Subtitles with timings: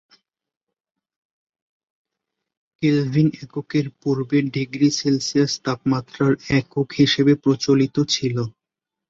[2.81, 8.35] Kelvin এককের পূর্বে degree Celsius তাপমাত্রার একক হিসেবে প্রচলিত ছিল।